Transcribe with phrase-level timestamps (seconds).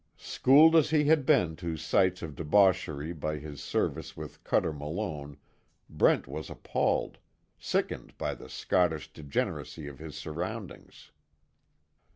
[0.17, 5.37] Schooled as he had been to sights of debauchery by his service with Cuter Malone,
[5.91, 7.19] Brent was appalled
[7.59, 11.11] sickened by the sottish degeneracy of his surroundings.